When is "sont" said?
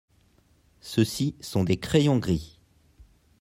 1.41-1.63